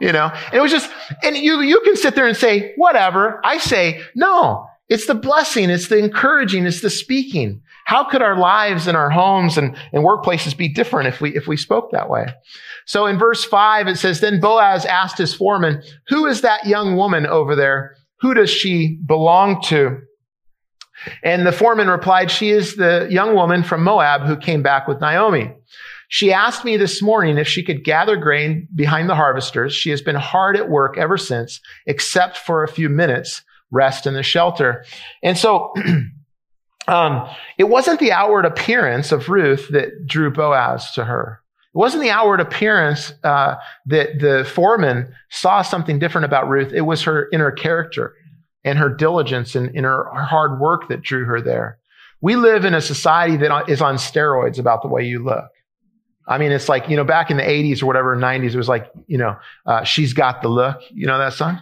[0.00, 0.90] You know, and it was just,
[1.22, 3.40] and you, you can sit there and say, whatever.
[3.44, 5.70] I say, no, it's the blessing.
[5.70, 6.66] It's the encouraging.
[6.66, 7.62] It's the speaking.
[7.84, 11.46] How could our lives and our homes and, and workplaces be different if we, if
[11.46, 12.26] we spoke that way?
[12.86, 16.96] So in verse five, it says, then Boaz asked his foreman, who is that young
[16.96, 17.96] woman over there?
[18.20, 19.98] Who does she belong to?
[21.24, 25.00] And the foreman replied, she is the young woman from Moab who came back with
[25.00, 25.52] Naomi.
[26.08, 29.74] She asked me this morning if she could gather grain behind the harvesters.
[29.74, 33.42] She has been hard at work ever since, except for a few minutes
[33.72, 34.84] rest in the shelter.
[35.22, 35.74] And so,
[36.88, 41.40] um, it wasn't the outward appearance of Ruth that drew Boaz to her.
[41.74, 43.56] It wasn't the outward appearance uh,
[43.86, 46.72] that the foreman saw something different about Ruth.
[46.72, 48.14] It was her inner character
[48.62, 51.78] and her diligence and, and her hard work that drew her there.
[52.20, 55.48] We live in a society that is on steroids about the way you look.
[56.26, 58.68] I mean, it's like, you know, back in the 80s or whatever, 90s, it was
[58.68, 60.80] like, you know, uh, she's got the look.
[60.92, 61.58] You know that song?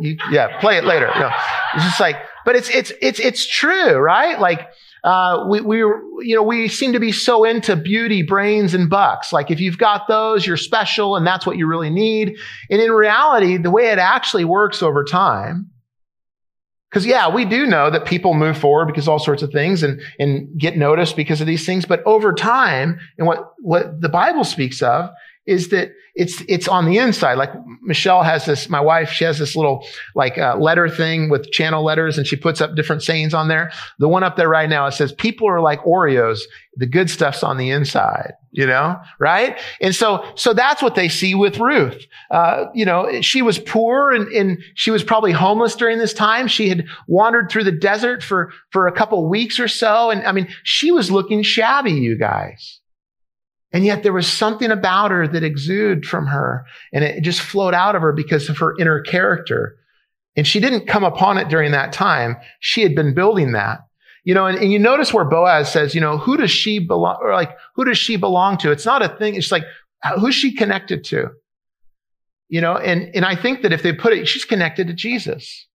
[0.00, 1.10] You, yeah, play it later.
[1.18, 1.30] No,
[1.74, 4.38] it's just like, but it's, it's, it's, it's true, right?
[4.38, 4.68] Like,
[5.04, 9.32] uh, we, we, you know, we seem to be so into beauty, brains, and bucks.
[9.32, 12.36] Like, if you've got those, you're special and that's what you really need.
[12.70, 15.70] And in reality, the way it actually works over time
[16.92, 20.02] because yeah, we do know that people move forward because all sorts of things and,
[20.18, 21.86] and get noticed because of these things.
[21.86, 25.08] But over time, and what, what the Bible speaks of
[25.46, 27.38] is that it's, it's on the inside.
[27.38, 27.50] Like
[27.80, 31.82] Michelle has this, my wife, she has this little like uh, letter thing with channel
[31.82, 33.72] letters and she puts up different sayings on there.
[33.98, 36.40] The one up there right now, it says, people are like Oreos.
[36.76, 39.58] The good stuff's on the inside, you know, right?
[39.80, 42.06] And so, so that's what they see with Ruth.
[42.30, 46.46] Uh, you know, she was poor and, and she was probably homeless during this time.
[46.46, 50.10] She had wandered through the desert for, for a couple weeks or so.
[50.10, 52.80] And I mean, she was looking shabby, you guys.
[53.72, 57.72] And yet there was something about her that exuded from her and it just flowed
[57.72, 59.76] out of her because of her inner character.
[60.36, 62.36] And she didn't come upon it during that time.
[62.60, 63.80] She had been building that.
[64.24, 67.18] You know, and, and you notice where Boaz says, you know, who does she belong,
[67.20, 68.70] or like, who does she belong to?
[68.70, 69.34] It's not a thing.
[69.34, 69.64] It's like,
[70.20, 71.30] who's she connected to?
[72.48, 75.66] You know, and, and I think that if they put it, she's connected to Jesus.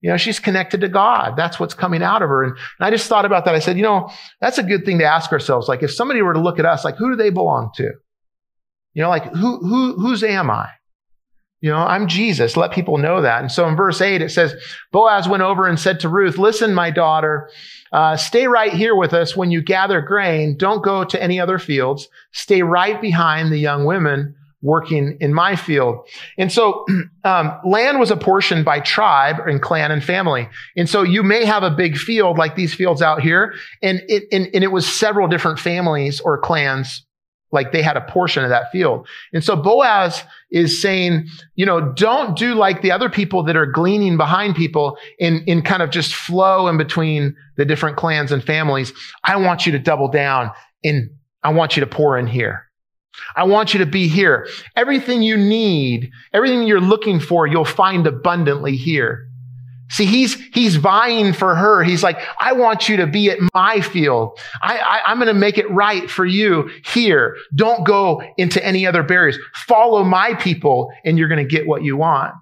[0.00, 1.36] You know, she's connected to God.
[1.36, 2.44] That's what's coming out of her.
[2.44, 3.54] And, and, I just thought about that.
[3.54, 5.68] I said, you know, that's a good thing to ask ourselves.
[5.68, 7.90] Like, if somebody were to look at us, like, who do they belong to?
[8.94, 10.68] You know, like, who, who, whose am I?
[11.60, 12.56] You know, I'm Jesus.
[12.56, 13.40] Let people know that.
[13.40, 14.54] And so in verse eight, it says,
[14.92, 17.50] Boaz went over and said to Ruth, listen, my daughter,
[17.92, 20.56] uh, stay right here with us when you gather grain.
[20.56, 22.08] Don't go to any other fields.
[22.32, 26.08] Stay right behind the young women working in my field.
[26.36, 26.84] And so
[27.24, 30.48] um, land was apportioned by tribe and clan and family.
[30.76, 34.24] And so you may have a big field like these fields out here, and it,
[34.32, 37.04] and, and it was several different families or clans
[37.50, 39.08] like they had a portion of that field.
[39.32, 43.66] And so Boaz is saying, you know, don't do like the other people that are
[43.66, 48.42] gleaning behind people in, in kind of just flow in between the different clans and
[48.42, 48.92] families.
[49.24, 50.50] I want you to double down
[50.84, 51.10] and
[51.42, 52.64] I want you to pour in here.
[53.36, 54.46] I want you to be here.
[54.76, 59.27] Everything you need, everything you're looking for, you'll find abundantly here.
[59.90, 61.82] See, he's, he's vying for her.
[61.82, 64.38] He's like, I want you to be at my field.
[64.62, 67.36] I, I, I'm going to make it right for you here.
[67.54, 69.38] Don't go into any other barriers.
[69.54, 72.34] Follow my people and you're going to get what you want.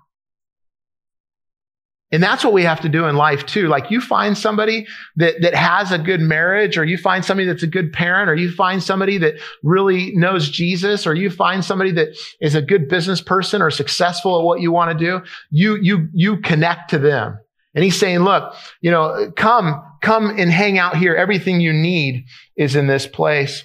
[2.16, 3.68] And that's what we have to do in life too.
[3.68, 7.62] Like you find somebody that, that has a good marriage, or you find somebody that's
[7.62, 11.90] a good parent, or you find somebody that really knows Jesus, or you find somebody
[11.92, 15.20] that is a good business person or successful at what you want to do.
[15.50, 17.38] You, you, you connect to them.
[17.74, 21.14] And he's saying, look, you know, come, come and hang out here.
[21.14, 22.24] Everything you need
[22.56, 23.64] is in this place.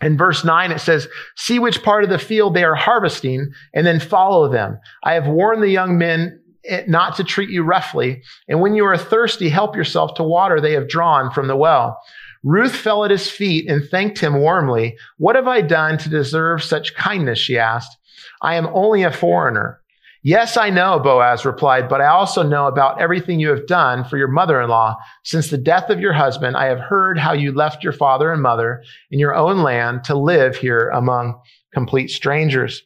[0.00, 3.84] In verse 9, it says, See which part of the field they are harvesting, and
[3.84, 4.78] then follow them.
[5.02, 6.38] I have warned the young men
[6.86, 8.22] not to treat you roughly.
[8.48, 12.00] And when you are thirsty, help yourself to water they have drawn from the well.
[12.42, 14.96] Ruth fell at his feet and thanked him warmly.
[15.18, 17.38] What have I done to deserve such kindness?
[17.38, 17.96] She asked.
[18.42, 19.80] I am only a foreigner.
[20.22, 24.16] Yes, I know, Boaz replied, but I also know about everything you have done for
[24.16, 24.96] your mother-in-law.
[25.22, 28.42] Since the death of your husband, I have heard how you left your father and
[28.42, 31.40] mother in your own land to live here among
[31.72, 32.82] complete strangers.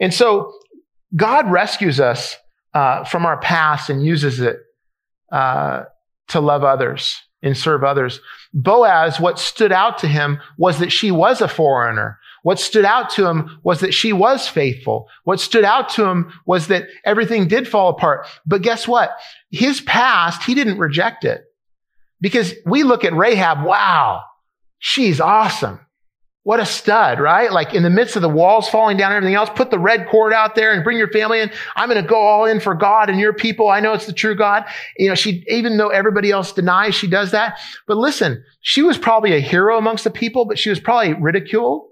[0.00, 0.52] And so
[1.14, 2.36] God rescues us
[2.74, 4.58] uh, from our past and uses it
[5.32, 5.84] uh,
[6.28, 8.20] to love others and serve others.
[8.52, 12.18] Boaz, what stood out to him was that she was a foreigner.
[12.42, 15.08] What stood out to him was that she was faithful.
[15.24, 18.26] What stood out to him was that everything did fall apart.
[18.46, 19.10] But guess what?
[19.50, 21.44] His past, he didn't reject it.
[22.20, 24.22] Because we look at Rahab, wow,
[24.78, 25.80] she's awesome.
[26.42, 27.52] What a stud, right?
[27.52, 30.08] Like in the midst of the walls falling down and everything else, put the red
[30.08, 31.50] cord out there and bring your family in.
[31.76, 33.68] I'm going to go all in for God and your people.
[33.68, 34.64] I know it's the true God.
[34.96, 37.58] You know, she, even though everybody else denies she does that.
[37.86, 41.88] But listen, she was probably a hero amongst the people, but she was probably ridiculed.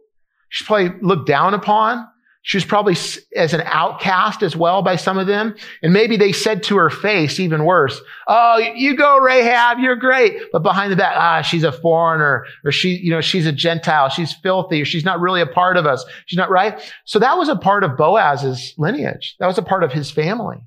[0.48, 2.08] She's probably looked down upon.
[2.42, 2.96] She was probably
[3.37, 5.55] as an outcast as well by some of them.
[5.83, 10.35] And maybe they said to her face, even worse, Oh, you go, Rahab, you're great.
[10.53, 14.09] But behind the back, ah, she's a foreigner or she, you know, she's a Gentile.
[14.09, 16.05] She's filthy or she's not really a part of us.
[16.27, 16.81] She's not right.
[17.05, 19.37] So that was a part of Boaz's lineage.
[19.40, 20.59] That was a part of his family.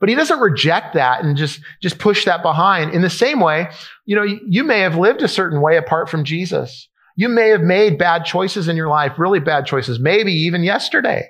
[0.00, 2.94] But he doesn't reject that and just, just push that behind.
[2.94, 3.68] In the same way,
[4.06, 6.88] you know, you may have lived a certain way apart from Jesus.
[7.16, 11.28] You may have made bad choices in your life, really bad choices, maybe even yesterday.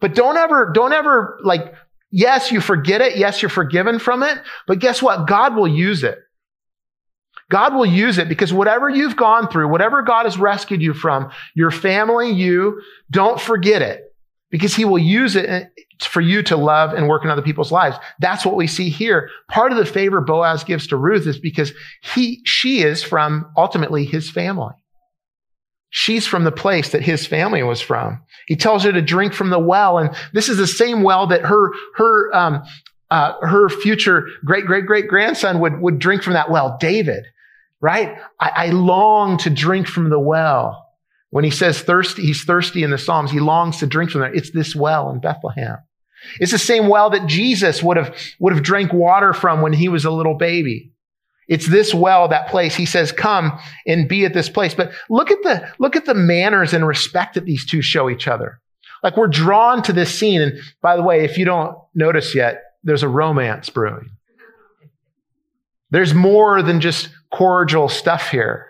[0.00, 1.74] But don't ever, don't ever like,
[2.10, 3.16] yes, you forget it.
[3.16, 4.38] Yes, you're forgiven from it.
[4.66, 5.26] But guess what?
[5.26, 6.18] God will use it.
[7.50, 11.30] God will use it because whatever you've gone through, whatever God has rescued you from,
[11.54, 14.07] your family, you, don't forget it
[14.50, 15.70] because he will use it
[16.02, 17.96] for you to love and work in other people's lives.
[18.20, 19.30] That's what we see here.
[19.48, 24.04] Part of the favor Boaz gives to Ruth is because he, she is from ultimately
[24.04, 24.74] his family.
[25.90, 28.20] She's from the place that his family was from.
[28.46, 29.98] He tells her to drink from the well.
[29.98, 32.62] And this is the same well that her, her, um,
[33.10, 37.24] uh, her future great, great, great grandson would, would drink from that well, David,
[37.80, 38.18] right?
[38.38, 40.87] I, I long to drink from the well.
[41.30, 43.30] When he says thirsty, he's thirsty in the Psalms.
[43.30, 44.34] He longs to drink from there.
[44.34, 45.76] It's this well in Bethlehem.
[46.40, 49.88] It's the same well that Jesus would have, would have drank water from when he
[49.88, 50.92] was a little baby.
[51.46, 52.74] It's this well, that place.
[52.74, 54.74] He says, come and be at this place.
[54.74, 58.28] But look at the, look at the manners and respect that these two show each
[58.28, 58.60] other.
[59.02, 60.42] Like we're drawn to this scene.
[60.42, 64.10] And by the way, if you don't notice yet, there's a romance brewing.
[65.90, 68.66] There's more than just cordial stuff here.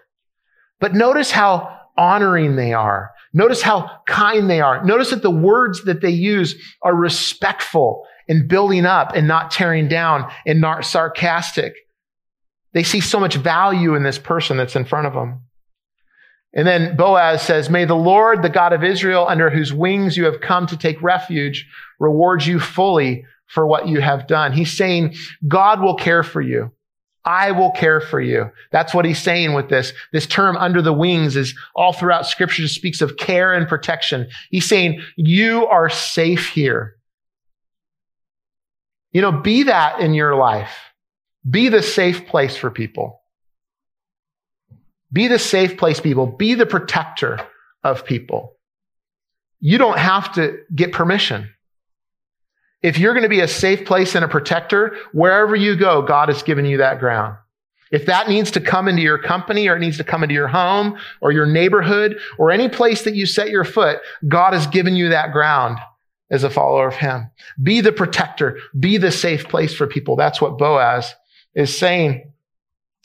[0.81, 3.11] But notice how honoring they are.
[3.35, 4.83] Notice how kind they are.
[4.85, 9.89] Notice that the words that they use are respectful and building up and not tearing
[9.89, 11.75] down and not sarcastic.
[12.73, 15.43] They see so much value in this person that's in front of them.
[16.55, 20.25] And then Boaz says, May the Lord, the God of Israel, under whose wings you
[20.25, 21.67] have come to take refuge,
[21.99, 24.53] reward you fully for what you have done.
[24.53, 25.15] He's saying,
[25.47, 26.71] God will care for you.
[27.29, 28.51] I will care for you.
[28.73, 29.93] That's what he's saying with this.
[30.15, 34.29] This term under the wings is all throughout scripture speaks of care and protection.
[34.51, 36.97] He's saying you are safe here.
[39.13, 40.75] You know, be that in your life.
[41.49, 43.21] Be the safe place for people.
[45.13, 46.27] Be the safe place people.
[46.27, 47.47] Be the protector
[47.85, 48.57] of people.
[49.61, 51.51] You don't have to get permission.
[52.83, 56.29] If you're going to be a safe place and a protector, wherever you go, God
[56.29, 57.37] has given you that ground.
[57.91, 60.49] If that needs to come into your company or it needs to come into your
[60.49, 64.95] home or your neighborhood or any place that you set your foot, God has given
[64.95, 65.79] you that ground
[66.31, 67.31] as a follower of Him.
[67.63, 68.59] Be the protector.
[68.79, 70.17] Be the safe place for people.
[70.17, 71.15] That's what Boaz
[71.55, 72.31] is saying.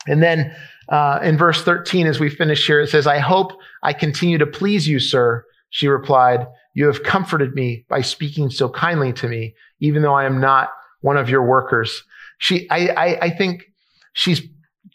[0.05, 0.53] And then
[0.89, 4.45] uh, in verse 13, as we finish here, it says, I hope I continue to
[4.45, 5.45] please you, sir.
[5.69, 10.25] She replied, you have comforted me by speaking so kindly to me, even though I
[10.25, 10.69] am not
[11.01, 12.03] one of your workers.
[12.39, 13.65] She, I, I, I think
[14.13, 14.41] she's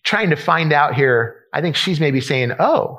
[0.02, 1.36] trying to find out here.
[1.52, 2.98] I think she's maybe saying, Oh,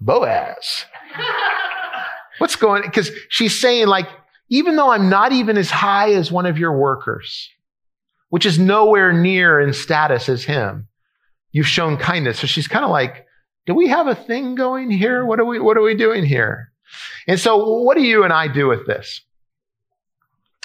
[0.00, 0.84] Boaz.
[2.38, 4.08] What's going, because she's saying like,
[4.48, 7.48] even though I'm not even as high as one of your workers,
[8.28, 10.88] which is nowhere near in status as him,
[11.52, 12.40] you've shown kindness.
[12.40, 13.26] So she's kind of like,
[13.66, 15.24] do we have a thing going here?
[15.24, 16.72] What are we, what are we doing here?
[17.26, 19.20] And so, what do you and I do with this?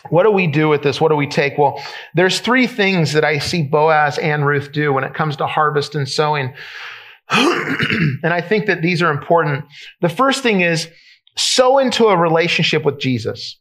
[0.10, 1.02] What do we do with this?
[1.02, 1.58] What do we take?
[1.58, 1.82] Well,
[2.16, 5.94] there's three things that I see Boaz and Ruth do when it comes to harvest
[5.94, 6.54] and sowing.
[7.30, 9.66] and I think that these are important.
[10.02, 10.90] The first thing is
[11.36, 13.60] sow into a relationship with Jesus.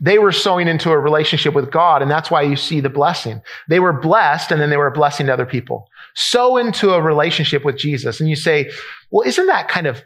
[0.00, 3.42] They were sowing into a relationship with God, and that's why you see the blessing.
[3.68, 5.88] They were blessed, and then they were a blessing to other people.
[6.14, 8.20] Sow into a relationship with Jesus.
[8.20, 8.70] And you say,
[9.10, 10.02] well, isn't that kind of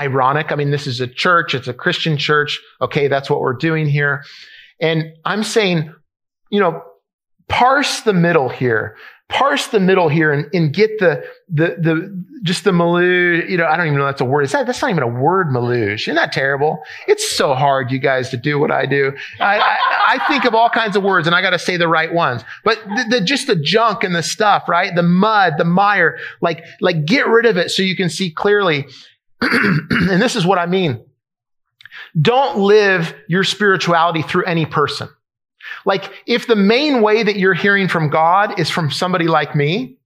[0.00, 0.50] ironic.
[0.50, 1.54] I mean, this is a church.
[1.54, 2.58] It's a Christian church.
[2.80, 3.06] Okay.
[3.08, 4.24] That's what we're doing here.
[4.80, 5.94] And I'm saying,
[6.50, 6.82] you know,
[7.48, 8.96] parse the middle here.
[9.28, 13.66] Parse the middle here and, and get the, the, the, just the maluge, you know,
[13.66, 14.42] I don't even know that's a word.
[14.42, 16.00] Is that, that's not even a word, maluge.
[16.00, 16.82] Isn't that terrible?
[17.06, 19.12] It's so hard, you guys, to do what I do.
[19.38, 19.76] I, I,
[20.16, 22.42] I think of all kinds of words and I got to say the right ones.
[22.64, 24.92] But the, the, just the junk and the stuff, right?
[24.96, 28.86] The mud, the mire, like, like get rid of it so you can see clearly.
[29.42, 31.04] and this is what I mean.
[32.20, 35.08] Don't live your spirituality through any person.
[35.84, 39.98] Like, if the main way that you're hearing from God is from somebody like me,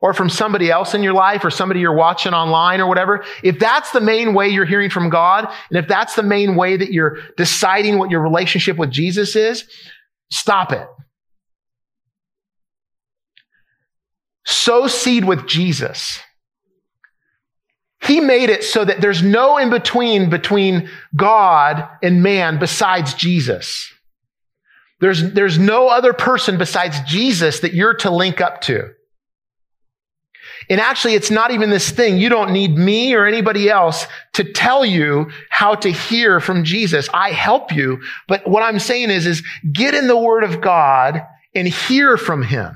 [0.00, 3.58] or from somebody else in your life or somebody you're watching online or whatever, if
[3.58, 6.92] that's the main way you're hearing from God, and if that's the main way that
[6.92, 9.64] you're deciding what your relationship with Jesus is,
[10.30, 10.86] stop it.
[14.46, 16.20] Sow seed with Jesus.
[18.00, 23.92] He made it so that there's no in between between God and man besides Jesus.
[25.00, 28.90] There's, there's no other person besides Jesus that you're to link up to.
[30.70, 32.18] And actually, it's not even this thing.
[32.18, 37.08] You don't need me or anybody else to tell you how to hear from Jesus.
[37.14, 38.00] I help you.
[38.26, 39.42] But what I'm saying is, is
[39.72, 41.22] get in the word of God
[41.54, 42.74] and hear from him.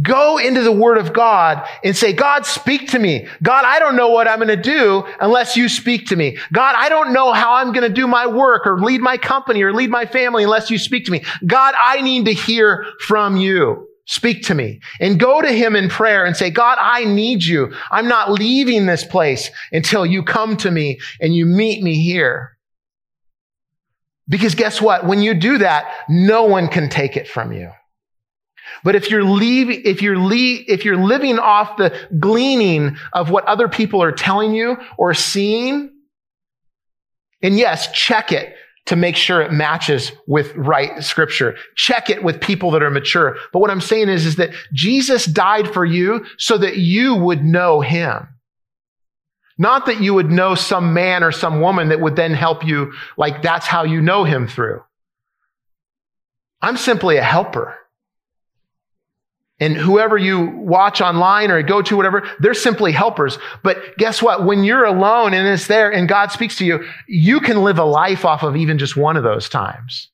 [0.00, 3.26] Go into the word of God and say, God, speak to me.
[3.42, 6.38] God, I don't know what I'm going to do unless you speak to me.
[6.52, 9.62] God, I don't know how I'm going to do my work or lead my company
[9.62, 11.24] or lead my family unless you speak to me.
[11.46, 13.88] God, I need to hear from you.
[14.06, 17.74] Speak to me and go to him in prayer and say, God, I need you.
[17.90, 22.56] I'm not leaving this place until you come to me and you meet me here.
[24.28, 25.04] Because guess what?
[25.04, 27.70] When you do that, no one can take it from you.
[28.84, 34.02] But if you're if you're if you're living off the gleaning of what other people
[34.02, 35.90] are telling you or seeing,
[37.42, 38.54] and yes, check it
[38.86, 41.56] to make sure it matches with right scripture.
[41.76, 43.36] Check it with people that are mature.
[43.52, 47.44] But what I'm saying is, is that Jesus died for you so that you would
[47.44, 48.26] know him.
[49.58, 52.92] Not that you would know some man or some woman that would then help you,
[53.18, 54.82] like that's how you know him through.
[56.62, 57.76] I'm simply a helper.
[59.60, 63.38] And whoever you watch online or go to, whatever, they're simply helpers.
[63.64, 64.44] But guess what?
[64.44, 67.84] When you're alone and it's there and God speaks to you, you can live a
[67.84, 70.10] life off of even just one of those times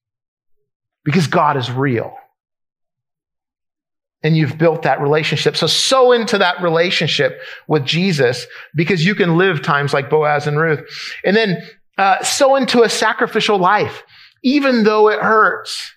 [1.05, 2.17] because God is real.
[4.23, 5.55] And you've built that relationship.
[5.55, 7.39] So sow into that relationship
[7.69, 10.81] with Jesus because you can live times like Boaz and Ruth.
[11.23, 11.63] And then
[11.99, 14.03] uh, sow into a sacrificial life,
[14.43, 15.94] even though it hurts.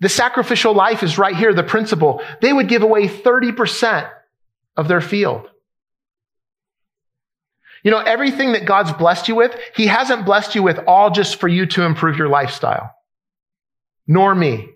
[0.00, 2.22] The sacrificial life is right here, the principle.
[2.40, 4.10] They would give away 30%
[4.76, 5.48] of their field.
[7.82, 11.40] You know, everything that God's blessed you with, He hasn't blessed you with all just
[11.40, 12.94] for you to improve your lifestyle,
[14.06, 14.70] nor me.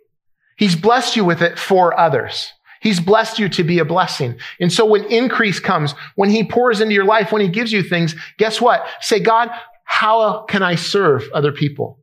[0.56, 2.52] He's blessed you with it for others.
[2.80, 4.38] He's blessed you to be a blessing.
[4.58, 7.82] And so when increase comes, when He pours into your life, when He gives you
[7.82, 8.86] things, guess what?
[9.00, 9.50] Say, God,
[9.84, 11.99] how can I serve other people?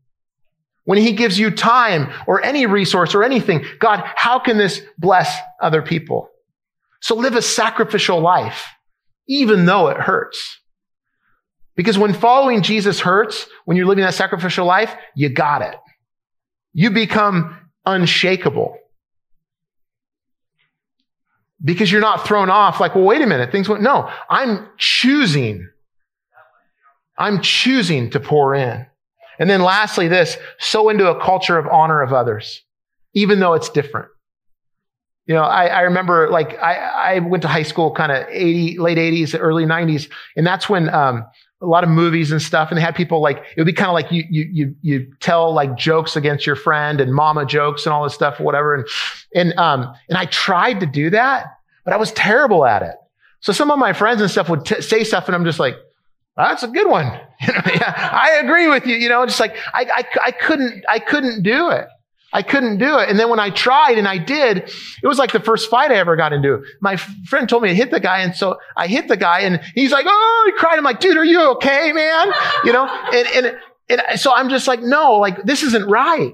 [0.88, 5.38] When he gives you time or any resource or anything, God, how can this bless
[5.62, 6.30] other people?
[7.02, 8.66] So live a sacrificial life,
[9.28, 10.62] even though it hurts.
[11.76, 15.76] Because when following Jesus hurts, when you're living that sacrificial life, you got it.
[16.72, 18.78] You become unshakable.
[21.62, 25.68] Because you're not thrown off like, well, wait a minute, things went, no, I'm choosing.
[27.18, 28.86] I'm choosing to pour in.
[29.40, 32.64] And then lastly, this, sow into a culture of honor of others,
[33.14, 34.10] even though it's different.
[35.26, 36.76] You know, I, I remember like I,
[37.16, 40.88] I went to high school kind of 80, late 80s, early 90s, and that's when
[40.90, 41.26] um,
[41.62, 43.90] a lot of movies and stuff, and they had people like it would be kind
[43.90, 47.86] of like you you you you tell like jokes against your friend and mama jokes
[47.86, 48.76] and all this stuff, whatever.
[48.76, 48.88] And
[49.36, 51.48] and um and I tried to do that,
[51.84, 52.96] but I was terrible at it.
[53.42, 55.76] So some of my friends and stuff would t- say stuff, and I'm just like,
[56.46, 57.06] that's a good one.
[57.40, 58.96] Yeah, I agree with you.
[58.96, 61.88] You know, just like I, I, I couldn't, I couldn't do it.
[62.34, 63.10] I couldn't do it.
[63.10, 65.96] And then when I tried and I did, it was like the first fight I
[65.96, 66.64] ever got into.
[66.82, 68.20] My friend told me to hit the guy.
[68.20, 70.78] And so I hit the guy and he's like, Oh, he cried.
[70.78, 72.34] I'm like, dude, are you okay, man?
[72.64, 73.28] You know, and,
[73.90, 76.34] and, and so I'm just like, no, like this isn't right.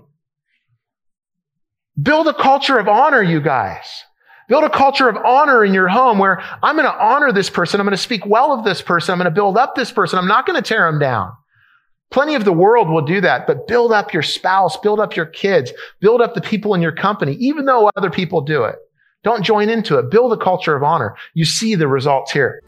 [2.01, 4.03] Build a culture of honor, you guys.
[4.49, 7.79] Build a culture of honor in your home where I'm going to honor this person.
[7.79, 9.13] I'm going to speak well of this person.
[9.13, 10.19] I'm going to build up this person.
[10.19, 11.31] I'm not going to tear them down.
[12.11, 15.25] Plenty of the world will do that, but build up your spouse, build up your
[15.25, 18.75] kids, build up the people in your company, even though other people do it.
[19.23, 20.11] Don't join into it.
[20.11, 21.15] Build a culture of honor.
[21.33, 22.61] You see the results here.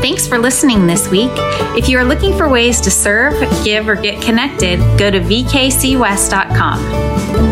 [0.00, 1.32] Thanks for listening this week.
[1.76, 3.34] If you are looking for ways to serve,
[3.64, 7.47] give, or get connected, go to vkcwest.com.